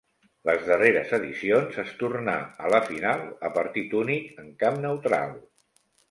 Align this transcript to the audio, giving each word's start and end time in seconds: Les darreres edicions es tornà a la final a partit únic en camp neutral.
Les 0.49 0.61
darreres 0.67 1.11
edicions 1.17 1.75
es 1.83 1.91
tornà 1.99 2.33
a 2.67 2.71
la 2.75 2.79
final 2.87 3.21
a 3.49 3.51
partit 3.57 3.93
únic 3.99 4.41
en 4.45 4.49
camp 4.65 4.81
neutral. 4.87 5.37